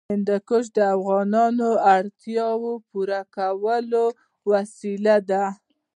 هندوکش 0.09 0.65
د 0.77 0.79
افغانانو 0.95 1.67
د 1.75 1.81
اړتیاوو 1.95 2.71
د 2.79 2.83
پوره 2.89 3.21
کولو 3.37 4.05
وسیله 4.51 5.15
ده. 5.29 5.43